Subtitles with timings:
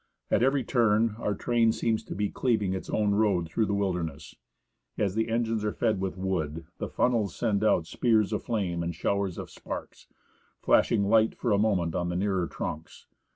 [0.31, 4.35] At every turn, our train seems to be cleaving its own road through the wilderness.
[4.97, 8.95] As the engines are fed with wood, the funnels send out spears of flame and
[8.95, 10.07] showers of sparks,
[10.59, 13.05] flash ing liaht for a moment on the nearer trunks.